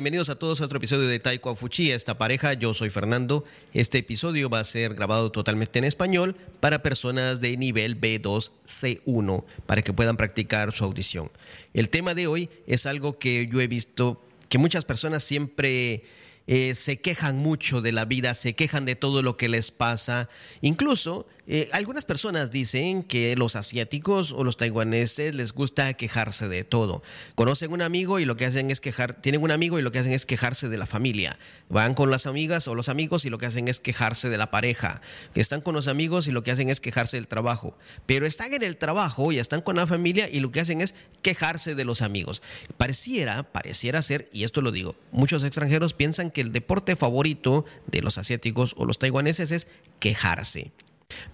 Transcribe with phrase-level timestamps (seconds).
[0.00, 1.90] Bienvenidos a todos a otro episodio de Taiko Fuchi.
[1.90, 3.44] Esta pareja, yo soy Fernando.
[3.74, 9.82] Este episodio va a ser grabado totalmente en español para personas de nivel B2C1 para
[9.82, 11.30] que puedan practicar su audición.
[11.74, 16.04] El tema de hoy es algo que yo he visto que muchas personas siempre
[16.46, 20.30] eh, se quejan mucho de la vida, se quejan de todo lo que les pasa.
[20.62, 26.62] Incluso eh, algunas personas dicen que los asiáticos o los taiwaneses les gusta quejarse de
[26.62, 27.02] todo.
[27.34, 29.98] Conocen un amigo y lo que hacen es quejar, tienen un amigo y lo que
[29.98, 31.40] hacen es quejarse de la familia.
[31.68, 34.52] Van con las amigas o los amigos y lo que hacen es quejarse de la
[34.52, 35.02] pareja.
[35.34, 37.76] Están con los amigos y lo que hacen es quejarse del trabajo.
[38.06, 40.94] Pero están en el trabajo y están con la familia y lo que hacen es
[41.20, 42.42] quejarse de los amigos.
[42.76, 48.02] Pareciera, pareciera ser, y esto lo digo, muchos extranjeros piensan que el deporte favorito de
[48.02, 49.66] los asiáticos o los taiwaneses es
[49.98, 50.70] quejarse.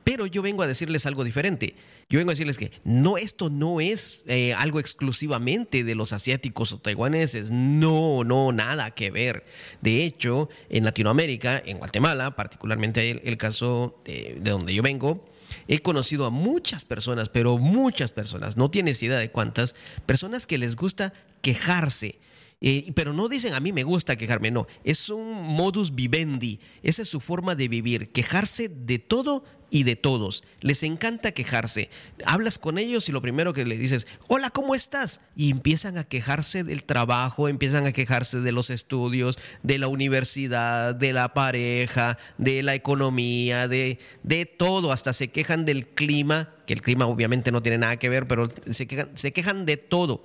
[0.05, 1.75] Pero yo vengo a decirles algo diferente.
[2.09, 6.73] Yo vengo a decirles que no, esto no es eh, algo exclusivamente de los asiáticos
[6.73, 7.51] o taiwaneses.
[7.51, 9.45] No, no, nada que ver.
[9.81, 15.25] De hecho, en Latinoamérica, en Guatemala, particularmente el, caso de, de donde yo vengo,
[15.69, 20.59] He conocido a muchas personas, pero muchas personas, no tienes idea de cuántas, personas que
[20.59, 22.19] les gusta quejarse
[22.61, 27.03] eh, pero no dicen a mí me gusta quejarme, no, es un modus vivendi, esa
[27.03, 30.45] es su forma de vivir, quejarse de todo y de todos.
[30.61, 31.91] Les encanta quejarse.
[32.25, 35.21] Hablas con ellos y lo primero que le dices, hola, ¿cómo estás?
[35.35, 40.95] Y empiezan a quejarse del trabajo, empiezan a quejarse de los estudios, de la universidad,
[40.95, 44.93] de la pareja, de la economía, de, de todo.
[44.93, 48.49] Hasta se quejan del clima, que el clima obviamente no tiene nada que ver, pero
[48.71, 50.23] se quejan, se quejan de todo.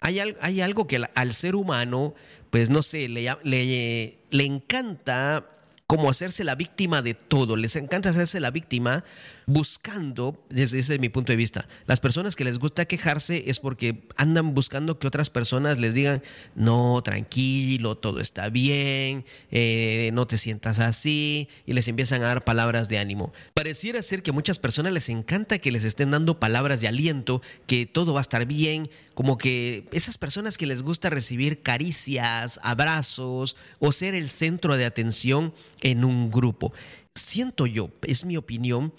[0.00, 0.20] Hay,
[0.60, 2.14] algo que al, ser humano,
[2.50, 5.55] pues no sé, le, le, le encanta
[5.86, 7.56] como hacerse la víctima de todo.
[7.56, 9.04] Les encanta hacerse la víctima
[9.46, 14.54] buscando, desde mi punto de vista, las personas que les gusta quejarse es porque andan
[14.54, 16.20] buscando que otras personas les digan,
[16.56, 22.44] no, tranquilo, todo está bien, eh, no te sientas así, y les empiezan a dar
[22.44, 23.32] palabras de ánimo.
[23.54, 27.40] Pareciera ser que a muchas personas les encanta que les estén dando palabras de aliento,
[27.68, 32.58] que todo va a estar bien, como que esas personas que les gusta recibir caricias,
[32.64, 36.72] abrazos o ser el centro de atención en un grupo
[37.16, 38.92] siento yo, es mi opinión,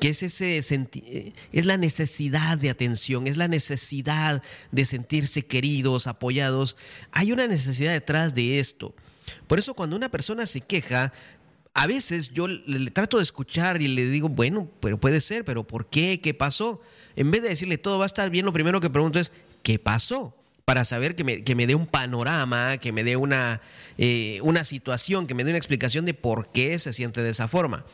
[0.00, 4.42] que es, ese eh, es la necesidad de atención, es la necesidad
[4.72, 6.76] de sentirse queridos, apoyados.
[7.12, 8.94] Hay una necesidad detrás de esto.
[9.46, 11.12] Por eso cuando una persona se queja,
[11.74, 15.66] a veces yo le, trato de escuchar y le digo, bueno, pero puede ser, pero
[15.66, 16.20] ¿por qué?
[16.20, 16.80] ¿Qué pasó?
[17.16, 19.32] En vez de decirle todo va a estar bien, lo primero que pregunto es,
[19.62, 20.36] ¿qué pasó?
[20.64, 23.60] Para saber que me, que me dé un panorama, que me dé una,
[23.98, 27.48] eh, una situación, que me dé una explicación de por qué se siente de esa
[27.48, 27.84] forma.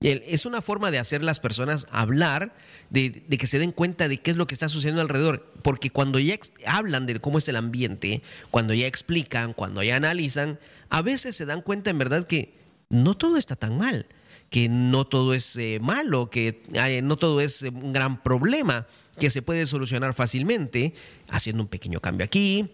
[0.00, 2.54] Es una forma de hacer las personas hablar,
[2.88, 5.52] de, que se den cuenta de qué es lo que está sucediendo alrededor.
[5.62, 8.22] Porque cuando ya hablan de cómo es el ambiente,
[8.52, 12.54] cuando ya explican, cuando ya analizan, a veces se dan cuenta en verdad que
[12.90, 14.06] no todo está tan mal,
[14.50, 16.62] que no todo es eh, malo, que
[17.02, 18.86] no todo es eh, un gran problema
[19.18, 20.94] que se puede solucionar fácilmente
[21.28, 22.70] haciendo un pequeño cambio aquí,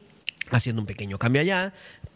[0.51, 1.73] haciendo un pequeño cambio allá.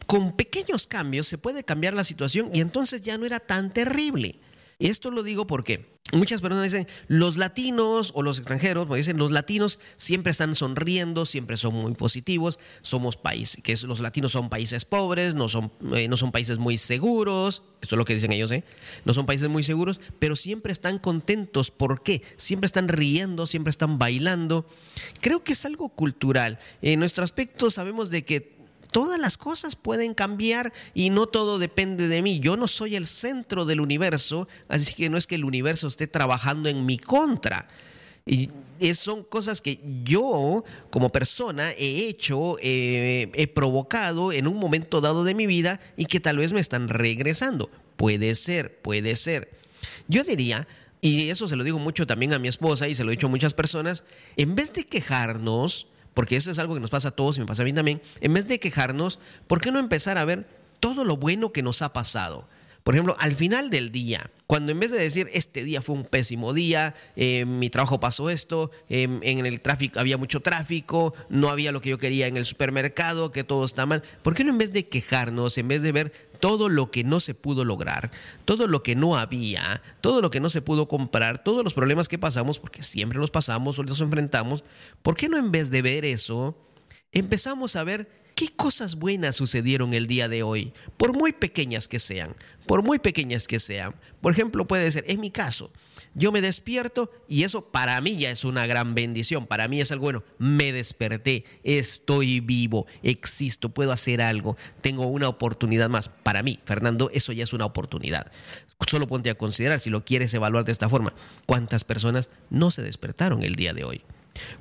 [0.06, 4.38] Con pequeños cambios se puede cambiar la situación y entonces ya no era tan terrible.
[4.78, 9.30] Esto lo digo porque muchas personas dicen, los latinos o los extranjeros, pues dicen, los
[9.30, 14.84] latinos siempre están sonriendo, siempre son muy positivos, somos países, que los latinos son países
[14.84, 18.50] pobres, no son, eh, no son países muy seguros, esto es lo que dicen ellos,
[18.50, 18.64] ¿eh?
[19.04, 21.70] no son países muy seguros, pero siempre están contentos.
[21.70, 22.22] ¿Por qué?
[22.36, 24.66] Siempre están riendo, siempre están bailando.
[25.20, 26.58] Creo que es algo cultural.
[26.82, 28.57] En nuestro aspecto sabemos de que
[28.92, 32.40] todas las cosas pueden cambiar y no todo depende de mí.
[32.40, 36.06] Yo no soy el centro del universo, así que no es que el universo esté
[36.06, 37.68] trabajando en mi contra.
[38.26, 38.50] Y
[38.94, 45.24] son cosas que yo como persona he hecho, eh, he provocado en un momento dado
[45.24, 47.70] de mi vida y que tal vez me están regresando.
[47.96, 49.50] Puede ser, puede ser.
[50.08, 50.68] Yo diría,
[51.00, 53.26] y eso se lo digo mucho también a mi esposa y se lo he dicho
[53.26, 54.04] a muchas personas,
[54.36, 55.88] en vez de quejarnos,
[56.18, 58.02] porque eso es algo que nos pasa a todos y me pasa a mí también,
[58.20, 60.48] en vez de quejarnos, ¿por qué no empezar a ver
[60.80, 62.48] todo lo bueno que nos ha pasado?
[62.82, 66.04] Por ejemplo, al final del día, cuando en vez de decir, este día fue un
[66.04, 71.50] pésimo día, eh, mi trabajo pasó esto, em, en el tráfico había mucho tráfico, no
[71.50, 74.50] había lo que yo quería en el supermercado, que todo está mal, ¿por qué no
[74.50, 78.10] en vez de quejarnos, en vez de ver todo lo que no se pudo lograr,
[78.44, 82.08] todo lo que no había, todo lo que no se pudo comprar, todos los problemas
[82.08, 84.64] que pasamos, porque siempre los pasamos o los enfrentamos,
[85.02, 86.56] ¿por qué no en vez de ver eso,
[87.12, 91.98] empezamos a ver qué cosas buenas sucedieron el día de hoy, por muy pequeñas que
[91.98, 92.36] sean,
[92.66, 93.94] por muy pequeñas que sean?
[94.20, 95.72] Por ejemplo, puede ser, en mi caso,
[96.14, 99.46] Yo me despierto y eso para mí ya es una gran bendición.
[99.46, 100.24] Para mí es algo bueno.
[100.38, 106.08] Me desperté, estoy vivo, existo, puedo hacer algo, tengo una oportunidad más.
[106.08, 108.30] Para mí, Fernando, eso ya es una oportunidad.
[108.88, 111.12] Solo ponte a considerar, si lo quieres evaluar de esta forma,
[111.46, 114.02] cuántas personas no se despertaron el día de hoy.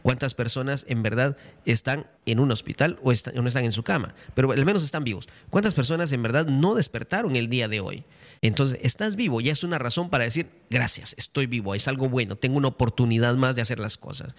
[0.02, 4.16] ¿Cuántas personas en verdad están en un hospital o, no están en su cama?
[4.34, 5.28] Pero al menos están vivos.
[5.50, 8.04] ¿Cuántas personas en verdad no despertaron el día de hoy?
[8.42, 12.36] Entonces, estás vivo, ya es una razón para decir, gracias, estoy vivo, es algo bueno,
[12.36, 14.36] tengo una oportunidad más de hacer las cosas.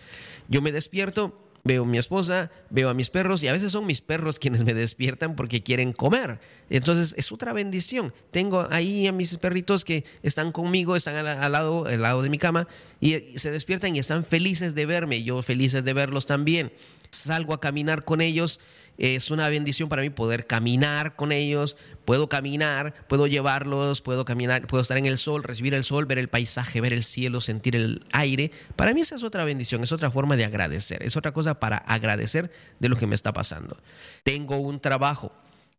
[0.48, 3.86] Yo me despierto, veo a mi esposa, veo a mis perros y a veces son
[3.86, 6.40] mis perros quienes me despiertan porque quieren comer.
[6.70, 8.12] Entonces es otra bendición.
[8.30, 12.38] Tengo ahí a mis perritos que están conmigo, están al, lado, al lado de mi
[12.38, 12.66] cama
[13.00, 16.72] y, y se despiertan y están felices de verme, yo felices de verlos también.
[17.10, 18.60] Salgo a caminar con ellos
[18.98, 24.66] es una bendición para mí poder caminar con ellos, puedo caminar, puedo llevarlos, puedo caminar,
[24.66, 27.76] puedo estar en el sol, recibir el sol, ver el paisaje, ver el cielo, sentir
[27.76, 28.50] el aire.
[28.74, 31.76] Para mí esa es otra bendición, es otra forma de agradecer, es otra cosa para
[31.76, 32.50] agradecer
[32.80, 33.78] de lo que me está pasando.
[34.24, 35.32] Tengo un trabajo.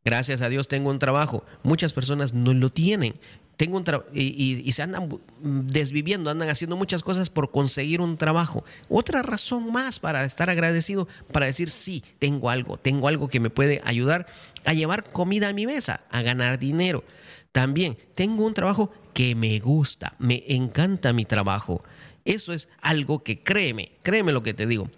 [0.06, 1.44] Gracias a Dios tengo un trabajo.
[1.62, 3.19] Muchas personas no lo tienen
[3.59, 3.83] tengo un
[4.13, 8.63] y, y, se andan desviviendo, andan haciendo muchas cosas por conseguir un trabajo.
[8.88, 13.50] Otra razón más para estar agradecido, para decir, sí, tengo algo, tengo algo que me
[13.50, 14.27] puede ayudar
[14.63, 17.03] a llevar comida a mi mesa, a ganar dinero.
[17.51, 21.83] También tengo un trabajo que me gusta, me encanta mi trabajo.
[22.23, 24.89] Eso es algo que créeme, créeme lo que te digo.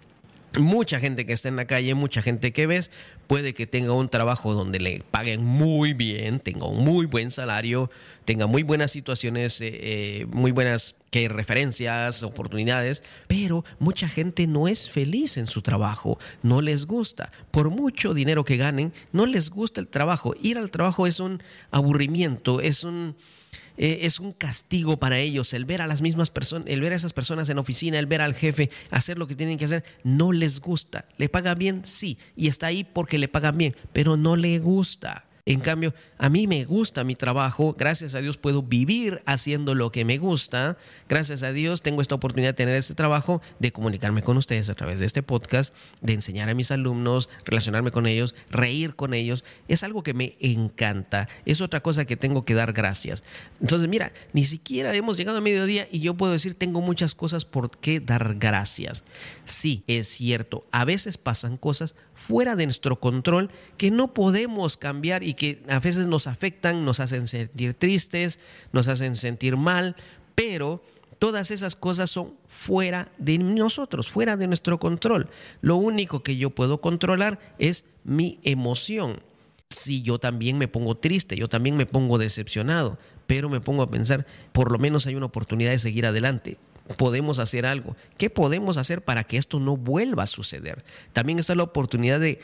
[0.58, 2.90] Mucha gente que está en la calle, mucha gente que ves,
[3.26, 7.90] puede que tenga un trabajo donde le paguen muy bien, tenga un muy buen salario,
[8.26, 14.68] tenga muy buenas situaciones, eh, eh, muy buenas que referencias, oportunidades, pero mucha gente no
[14.68, 17.32] es feliz en su trabajo, no les gusta.
[17.50, 20.34] Por mucho dinero que ganen, no les gusta el trabajo.
[20.42, 23.16] Ir al trabajo es un aburrimiento, es un
[23.76, 25.52] eh, es un castigo para ellos.
[25.54, 28.20] El ver a las mismas personas, el ver a esas personas en oficina, el ver
[28.20, 31.06] al jefe hacer lo que tienen que hacer, no les gusta.
[31.16, 31.82] ¿Le paga bien?
[31.84, 32.18] Sí.
[32.36, 35.24] Y está ahí porque le pagan bien, pero no le gusta.
[35.44, 39.90] En cambio, a mí me gusta mi trabajo, gracias a Dios puedo vivir haciendo lo
[39.90, 40.78] que me gusta,
[41.08, 44.76] gracias a Dios tengo esta oportunidad de tener este trabajo, de comunicarme con ustedes a
[44.76, 49.42] través de este podcast, de enseñar a mis alumnos, relacionarme con ellos, reír con ellos,
[49.66, 53.24] es algo que me encanta, es otra cosa que tengo que dar gracias.
[53.60, 57.44] Entonces, mira, ni siquiera hemos llegado a mediodía y yo puedo decir, tengo muchas cosas
[57.44, 59.02] por qué dar gracias.
[59.44, 61.96] Sí, es cierto, a veces pasan cosas
[62.26, 67.00] fuera de nuestro control que no podemos cambiar y que a veces nos afectan, nos
[67.00, 68.38] hacen sentir tristes,
[68.72, 69.96] nos hacen sentir mal,
[70.34, 70.82] pero
[71.18, 75.28] todas esas cosas son fuera de nosotros, fuera de nuestro control.
[75.60, 79.20] Lo único que yo puedo controlar es mi emoción.
[79.68, 83.90] Si yo también me pongo triste, yo también me pongo decepcionado, pero me pongo a
[83.90, 86.58] pensar, por lo menos hay una oportunidad de seguir adelante
[86.92, 87.96] podemos hacer algo?
[88.18, 90.84] ¿Qué podemos hacer para que esto no vuelva a suceder?
[91.12, 92.38] También está la oportunidad de,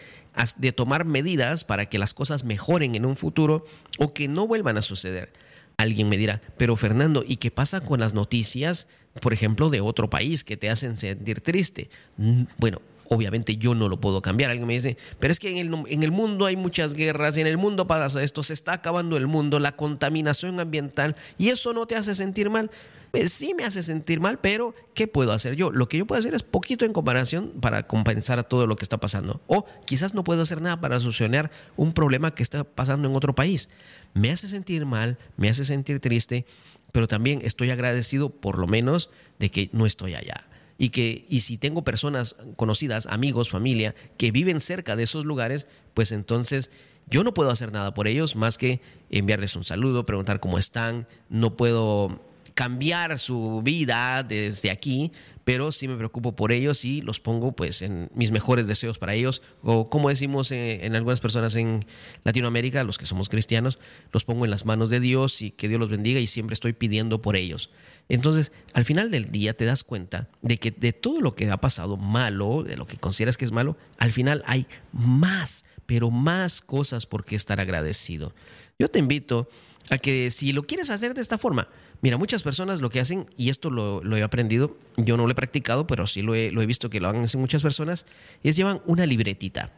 [0.73, 3.65] tomar medidas para que las cosas mejoren en un futuro
[3.99, 5.33] o que no vuelvan a suceder.
[5.77, 8.89] Alguien me dirá, pero Fernando, ¿y qué pasa con las noticias,
[9.21, 11.89] por ejemplo, de otro país que te hacen sentir triste?
[12.17, 14.51] Mm, bueno, obviamente yo no lo puedo cambiar.
[14.51, 17.47] Alguien me dice, pero es que en el, en el mundo hay muchas guerras, en
[17.47, 21.87] el mundo pasa esto, se está acabando el mundo, la contaminación ambiental, y eso no
[21.87, 22.71] te hace sentir mal.
[23.10, 25.70] Pues sí me hace sentir mal, pero ¿qué puedo hacer yo?
[25.70, 28.98] Lo que yo puedo hacer es poquito en comparación para compensar todo lo que está
[28.98, 29.41] pasando.
[29.46, 33.34] O quizás no puedo hacer nada para solucionar un problema que está pasando en otro
[33.34, 33.70] país.
[34.15, 36.44] Me hace sentir mal, me hace sentir triste,
[36.93, 40.46] pero también estoy agradecido por lo menos de que no estoy allá.
[40.77, 45.67] Y que y si tengo personas conocidas, amigos, familia que viven cerca de esos lugares,
[45.94, 46.70] pues entonces
[47.10, 51.08] yo no puedo hacer nada por ellos más que enviarles un saludo, preguntar cómo están,
[51.31, 52.20] no puedo
[52.58, 55.12] cambiar su vida desde aquí,
[55.44, 59.15] pero sí me preocupo por ellos y los pongo pues en mis mejores deseos para
[59.15, 61.86] ellos, o como decimos en, en, algunas personas en
[62.24, 63.79] Latinoamérica, los que somos cristianos,
[64.12, 66.72] los pongo en las manos de Dios y que Dios los bendiga y siempre estoy
[66.72, 67.70] pidiendo por ellos.
[68.08, 71.58] Entonces, al final del día te das cuenta de que de todo lo que ha
[71.58, 76.60] pasado malo, de lo que consideras que es malo, al final hay más, pero más
[76.60, 78.34] cosas por qué estar agradecido.
[78.79, 79.49] Yo te invito
[79.91, 81.69] a que si lo quieres hacer de esta forma,
[82.01, 85.35] Mira, muchas personas lo que hacen, y esto lo, he aprendido, yo no lo he
[85.35, 88.06] practicado, pero sí lo he, visto que lo hagan muchas personas,
[88.44, 89.73] es llevan una libretita.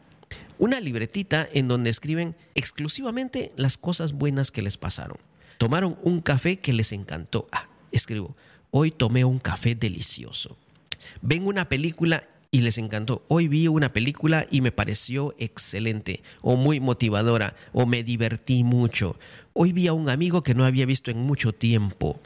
[0.59, 5.17] Una libretita en donde escriben exclusivamente las cosas buenas que les pasaron.
[5.57, 7.49] Tomaron un café que les encantó.
[7.53, 8.37] Ah, escribo,
[8.71, 10.59] hoy tomé un café delicioso.
[11.23, 13.25] Ven una película y les encantó.
[13.29, 19.17] Hoy vi una película y me pareció excelente o muy motivadora o me divertí mucho.
[19.53, 22.21] Hoy vi a un amigo que no había visto en mucho tiempo.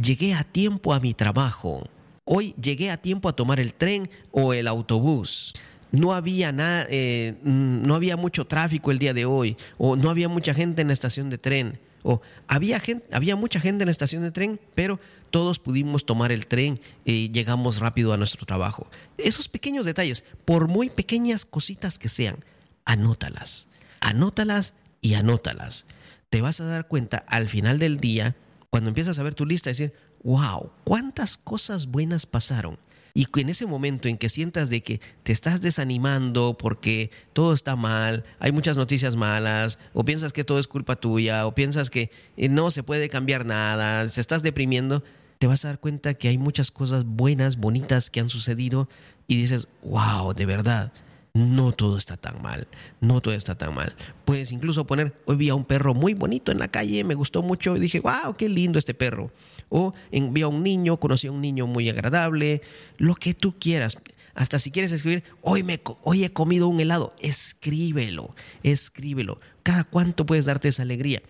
[0.00, 1.88] Llegué a tiempo a mi trabajo.
[2.24, 5.54] Hoy llegué a tiempo a tomar el tren o el autobús.
[5.90, 10.28] No había nada, eh, no había mucho tráfico el día de hoy, o no había
[10.28, 13.92] mucha gente en la estación de tren, o había gente, había mucha gente en la
[13.92, 15.00] estación de tren, pero
[15.30, 18.88] todos pudimos tomar el tren y llegamos rápido a nuestro trabajo.
[19.16, 22.44] Esos pequeños detalles, por muy pequeñas cositas que sean,
[22.84, 23.68] anótalas,
[24.00, 25.84] anótalas y anótalas.
[26.30, 28.36] Te vas a dar cuenta al final del día,
[28.70, 32.78] cuando empiezas a ver tu lista, decir, wow, cuántas cosas buenas pasaron.
[33.14, 37.76] Y en ese momento en que sientas de que te estás desanimando porque todo está
[37.76, 42.10] mal, hay muchas noticias malas, o piensas que todo es culpa tuya, o piensas que
[42.36, 45.02] eh, no se puede cambiar nada, se estás deprimiendo,
[45.38, 48.88] te vas a dar cuenta que hay muchas cosas buenas, bonitas que han sucedido
[49.26, 50.92] y dices, wow, de verdad,
[51.38, 52.66] no todo está tan mal,
[53.00, 53.94] no todo está tan mal.
[54.24, 57.42] Puedes incluso poner, hoy vi a un perro muy bonito en la calle, me gustó
[57.42, 59.30] mucho y dije, wow, qué lindo este perro.
[59.68, 62.62] O vi a un niño, conocí a un niño muy agradable,
[62.96, 63.98] lo que tú quieras.
[64.34, 69.40] Hasta si quieres escribir, hoy, me, hoy he comido un helado, escríbelo, escríbelo.
[69.62, 71.22] Cada cuánto puedes darte esa alegría.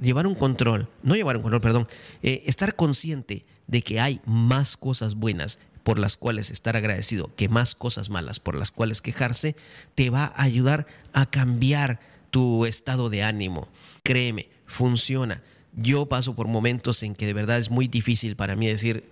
[0.00, 1.88] Llevar un control, no llevar un control, perdón,
[2.22, 7.48] eh, estar consciente de que hay más cosas buenas por las cuales estar agradecido que
[7.48, 9.56] más cosas malas por las cuales quejarse,
[9.94, 13.68] te va a ayudar a cambiar tu estado de ánimo.
[14.02, 15.42] Créeme, funciona.
[15.74, 19.04] Yo paso por momentos en que de verdad es muy difícil para mí decir,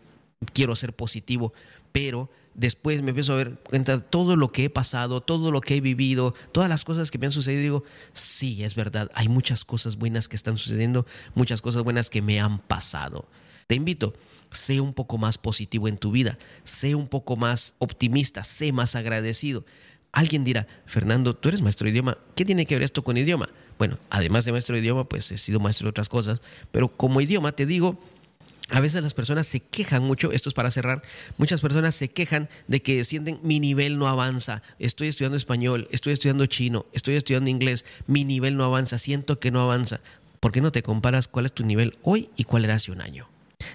[0.53, 1.53] quiero ser positivo,
[1.93, 5.77] pero después me empiezo a ver cuenta todo lo que he pasado, todo lo que
[5.77, 9.65] he vivido, todas las cosas que me han sucedido, digo, sí, es verdad, hay muchas
[9.65, 13.27] cosas buenas que están sucediendo, muchas cosas buenas que me han pasado.
[13.69, 14.15] Te invito,
[14.51, 18.97] sé un poco más positivo en tu vida, sé un poco más optimista, sé más
[18.97, 19.67] agradecido.
[20.11, 23.51] Alguien dirá, Fernando, tú eres maestro de idioma, ¿qué tiene que ver esto con idioma?
[23.77, 26.41] Bueno, además de maestro de idioma, pues he sido maestro de otras cosas,
[26.73, 28.01] pero como idioma te digo,
[28.71, 31.03] a veces las personas se quejan mucho, esto es para cerrar,
[31.37, 36.15] muchas personas se quejan de que sienten mi nivel no avanza, estoy estudiando español, estoy
[36.15, 40.01] estudiando chino, estoy estudiando inglés, mi nivel no avanza, siento que no avanza.
[40.41, 43.03] ¿Por qué no te comparas cuál es tu nivel hoy y cuál era hace un
[43.03, 43.29] año?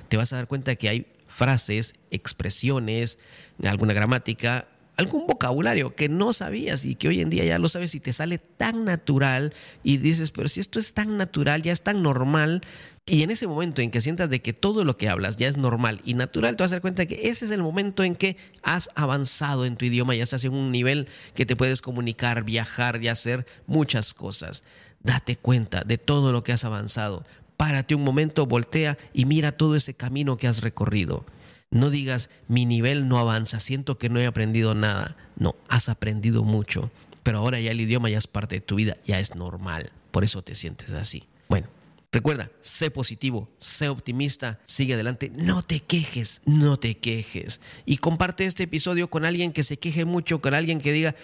[0.09, 3.17] Te vas a dar cuenta que hay frases, expresiones,
[3.63, 7.95] alguna gramática, algún vocabulario que no sabías y que hoy en día ya lo sabes
[7.95, 11.81] y te sale tan natural y dices, pero si esto es tan natural, ya es
[11.81, 12.61] tan normal.
[13.05, 15.57] Y en ese momento en que sientas de que todo lo que hablas ya es
[15.57, 18.37] normal y natural, te vas a dar cuenta que ese es el momento en que
[18.61, 23.03] has avanzado en tu idioma, ya estás en un nivel que te puedes comunicar, viajar
[23.03, 24.63] y hacer muchas cosas.
[25.01, 27.25] Date cuenta de todo lo que has avanzado
[27.57, 31.25] párate un momento, voltea y mira todo ese camino que has recorrido.
[31.71, 35.17] No digas, mi nivel no avanza, siento que no he aprendido nada.
[35.37, 36.91] No, has aprendido mucho,
[37.23, 39.91] pero ahora ya el idioma ya es parte de tu vida, ya es normal.
[40.11, 41.23] Por eso te sientes así.
[41.49, 41.67] Bueno,
[42.11, 47.59] recuerda, sé positivo, sé optimista, sigue adelante, no te quejes, no te quejes.
[47.85, 51.15] Y comparte este episodio con alguien que se queje mucho, con alguien que diga,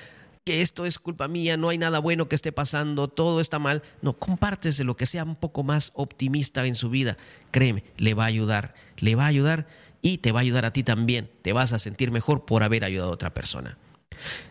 [0.49, 3.83] esto es culpa mía, no hay nada bueno que esté pasando, todo está mal.
[4.01, 7.17] No, compártese lo que sea un poco más optimista en su vida.
[7.51, 9.67] Créeme, le va a ayudar, le va a ayudar
[10.01, 11.29] y te va a ayudar a ti también.
[11.41, 13.77] Te vas a sentir mejor por haber ayudado a otra persona.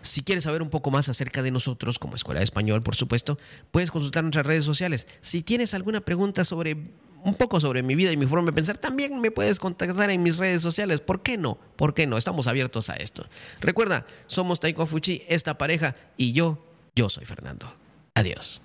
[0.02, 3.38] Si quieres saber un poco más acerca de nosotros, como Escuela de Español, por supuesto,
[3.70, 5.06] puedes consultar nuestras redes sociales.
[5.20, 6.76] Si tienes alguna pregunta sobre
[7.24, 10.22] un poco sobre mi vida y mi forma de pensar, también me puedes contactar en
[10.22, 11.00] mis redes sociales.
[11.00, 11.58] ¿Por qué no?
[11.76, 12.16] ¿Por qué no?
[12.16, 13.26] Estamos abiertos a esto.
[13.60, 17.72] Recuerda, somos Taiko Fuchi, esta pareja, y yo, yo soy Fernando.
[18.14, 18.62] Adiós.